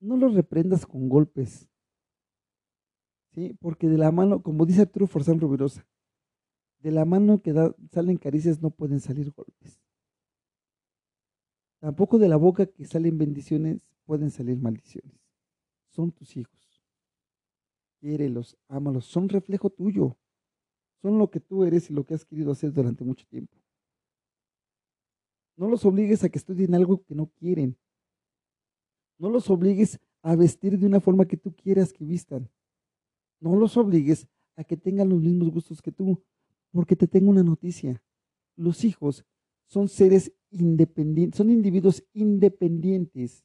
[0.00, 1.68] No los reprendas con golpes.
[3.32, 3.56] ¿sí?
[3.60, 5.86] Porque de la mano, como dice Arturo Forzán Rubirosa,
[6.80, 9.80] de la mano que da, salen caricias no pueden salir golpes.
[11.82, 15.18] Tampoco de la boca que salen bendiciones pueden salir maldiciones.
[15.88, 16.80] Son tus hijos.
[17.98, 20.16] Quiérelos, ámalos, son reflejo tuyo.
[21.00, 23.58] Son lo que tú eres y lo que has querido hacer durante mucho tiempo.
[25.56, 27.76] No los obligues a que estudien algo que no quieren.
[29.18, 32.48] No los obligues a vestir de una forma que tú quieras que vistan.
[33.40, 36.22] No los obligues a que tengan los mismos gustos que tú,
[36.70, 38.00] porque te tengo una noticia.
[38.54, 39.24] Los hijos
[39.66, 43.44] son seres independientes, son individuos independientes,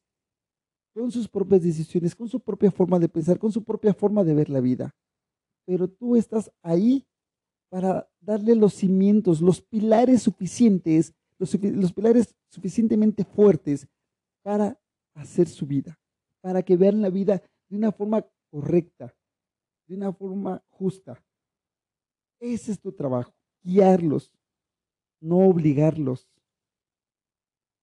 [0.93, 4.33] con sus propias decisiones, con su propia forma de pensar, con su propia forma de
[4.33, 4.95] ver la vida.
[5.65, 7.05] Pero tú estás ahí
[7.69, 13.87] para darle los cimientos, los pilares suficientes, los, los pilares suficientemente fuertes
[14.41, 14.79] para
[15.13, 15.99] hacer su vida,
[16.41, 19.13] para que vean la vida de una forma correcta,
[19.87, 21.23] de una forma justa.
[22.39, 24.31] Ese es tu trabajo, guiarlos,
[25.19, 26.27] no obligarlos,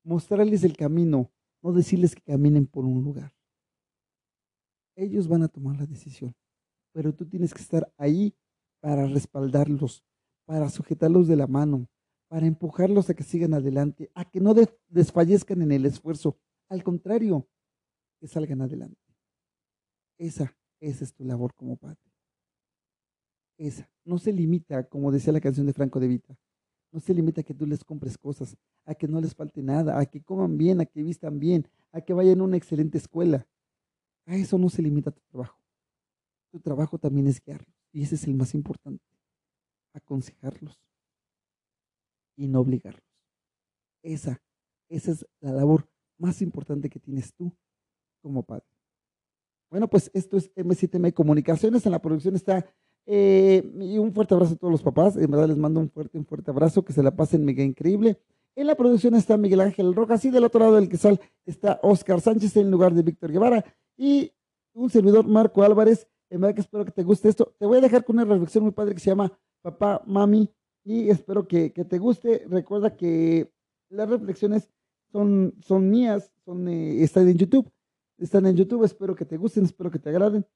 [0.04, 1.32] mostrarles el camino,
[1.62, 3.34] no decirles que caminen por un lugar.
[4.96, 6.34] Ellos van a tomar la decisión,
[6.92, 8.36] pero tú tienes que estar ahí
[8.80, 10.04] para respaldarlos,
[10.44, 11.88] para sujetarlos de la mano,
[12.28, 14.54] para empujarlos a que sigan adelante, a que no
[14.88, 16.38] desfallezcan en el esfuerzo.
[16.68, 17.48] Al contrario,
[18.20, 19.00] que salgan adelante.
[20.18, 22.00] Esa, esa es tu labor como padre.
[23.58, 23.90] Esa.
[24.04, 26.36] No se limita, como decía la canción de Franco de Vita,
[26.94, 29.98] no se limita a que tú les compres cosas, a que no les falte nada,
[29.98, 33.48] a que coman bien, a que vistan bien, a que vayan a una excelente escuela.
[34.26, 35.58] A eso no se limita tu trabajo.
[36.52, 37.74] Tu trabajo también es guiarlos.
[37.90, 39.04] Y ese es el más importante.
[39.92, 40.78] Aconsejarlos
[42.36, 43.02] y no obligarlos.
[44.00, 44.40] Esa,
[44.88, 47.52] esa es la labor más importante que tienes tú
[48.22, 48.68] como padre.
[49.68, 51.84] Bueno, pues esto es M7M Comunicaciones.
[51.86, 52.64] En la producción está
[53.06, 55.16] eh, y un fuerte abrazo a todos los papás.
[55.16, 56.84] En verdad les mando un fuerte, un fuerte abrazo.
[56.84, 58.18] Que se la pasen mega increíble.
[58.56, 62.20] En la producción está Miguel Ángel Rojas y del otro lado del quesal está Oscar
[62.20, 63.64] Sánchez en lugar de Víctor Guevara
[63.96, 64.32] y
[64.74, 66.06] un servidor Marco Álvarez.
[66.30, 67.54] En verdad que espero que te guste esto.
[67.58, 70.48] Te voy a dejar con una reflexión muy padre que se llama Papá, Mami
[70.84, 72.44] y espero que, te guste.
[72.48, 73.50] Recuerda que
[73.88, 74.70] las reflexiones
[75.10, 77.70] son, son mías, eh, están en YouTube.
[78.18, 80.46] Están en YouTube, espero que te gusten, espero que te agraden.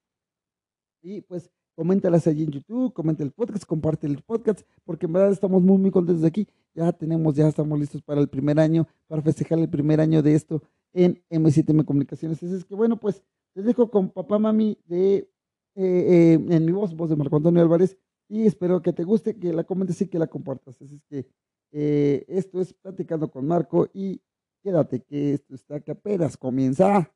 [1.03, 5.31] Y pues coméntalas allí en YouTube, comenta el podcast, comparte el podcast, porque en verdad
[5.31, 6.49] estamos muy, muy contentos de aquí.
[6.75, 10.35] Ya tenemos, ya estamos listos para el primer año, para festejar el primer año de
[10.35, 10.61] esto
[10.93, 12.43] en M7M Comunicaciones.
[12.43, 13.23] Así es que bueno, pues
[13.55, 15.29] les dejo con papá, mami, de, eh,
[15.77, 17.97] eh, en mi voz, voz de Marco Antonio Álvarez,
[18.29, 20.83] y espero que te guste, que la comentes y que la compartas.
[20.83, 21.29] Así es que
[21.71, 24.21] eh, esto es Platicando con Marco y
[24.65, 27.09] quédate que esto está que apenas comienza.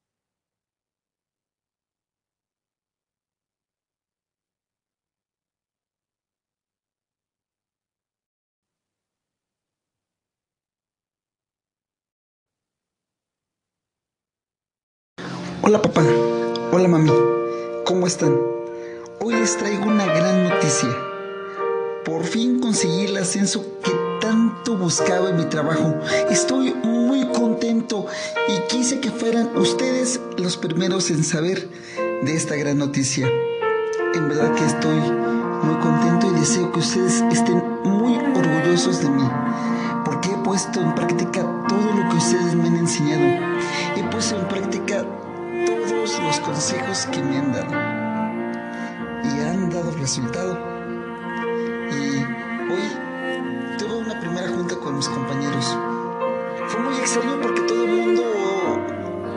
[15.73, 16.03] Hola papá,
[16.71, 17.11] hola mami,
[17.87, 18.37] ¿cómo están?
[19.21, 20.91] Hoy les traigo una gran noticia.
[22.05, 25.95] Por fin conseguí el ascenso que tanto buscaba en mi trabajo.
[26.29, 28.05] Estoy muy contento
[28.49, 31.67] y quise que fueran ustedes los primeros en saber
[32.23, 33.27] de esta gran noticia.
[34.15, 35.01] En verdad que estoy
[35.63, 39.25] muy contento y deseo que ustedes estén muy orgullosos de mí,
[40.05, 43.25] porque he puesto en práctica todo lo que ustedes me han enseñado.
[43.97, 45.07] He puesto en práctica
[45.67, 47.73] todos los consejos que me han dado
[49.25, 50.59] y han dado resultado.
[51.91, 52.19] Y
[52.73, 55.77] hoy tuve una primera junta con mis compañeros.
[56.69, 58.23] Fue muy extraño porque todo el mundo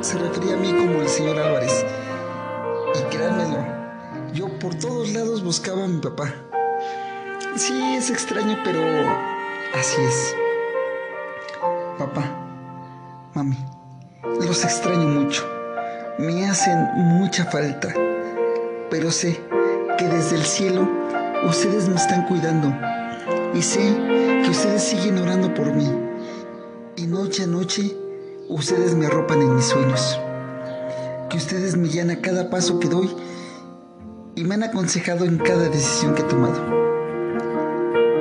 [0.01, 1.85] se refería a mí como el señor Álvarez.
[2.95, 3.65] Y créanmelo,
[4.33, 6.33] yo por todos lados buscaba a mi papá.
[7.55, 8.81] Sí, es extraño, pero
[9.73, 10.35] así es.
[11.97, 12.23] Papá,
[13.33, 13.57] mami,
[14.41, 15.54] los extraño mucho
[16.17, 17.93] me hacen mucha falta,
[18.89, 19.39] pero sé
[19.97, 20.87] que desde el cielo
[21.47, 22.73] ustedes me están cuidando
[23.53, 23.81] y sé
[24.43, 25.91] que ustedes siguen orando por mí
[26.95, 27.97] y noche a noche
[28.47, 30.19] ustedes me arropan en mis sueños,
[31.29, 33.09] que ustedes me guían a cada paso que doy
[34.35, 36.61] y me han aconsejado en cada decisión que he tomado.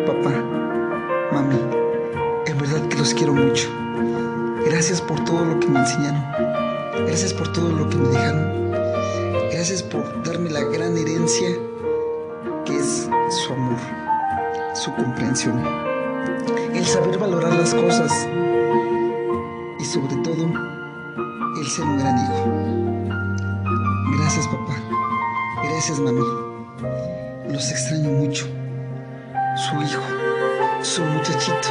[0.07, 0.31] Papá,
[1.33, 1.61] mami,
[2.47, 3.69] en verdad que los quiero mucho.
[4.67, 6.64] Gracias por todo lo que me enseñaron.
[6.99, 8.71] Gracias por todo lo que me dejaron.
[9.53, 11.49] Gracias por darme la gran herencia
[12.65, 13.79] que es su amor,
[14.75, 15.63] su comprensión,
[16.73, 18.29] el saber valorar las cosas
[19.79, 20.49] y sobre todo
[21.61, 23.15] el ser un gran hijo.
[24.19, 24.77] Gracias papá.
[25.63, 26.25] Gracias mami.
[27.51, 28.47] Los extraño mucho.
[29.57, 30.03] Su hijo,
[30.83, 31.69] su muchachito.